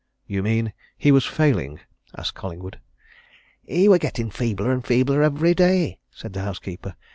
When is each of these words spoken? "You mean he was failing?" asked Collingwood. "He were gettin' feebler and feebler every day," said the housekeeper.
"You 0.25 0.41
mean 0.41 0.73
he 0.97 1.11
was 1.11 1.27
failing?" 1.27 1.79
asked 2.17 2.33
Collingwood. 2.33 2.79
"He 3.61 3.87
were 3.87 3.99
gettin' 3.99 4.31
feebler 4.31 4.71
and 4.71 4.83
feebler 4.83 5.21
every 5.21 5.53
day," 5.53 5.99
said 6.09 6.33
the 6.33 6.41
housekeeper. 6.41 6.95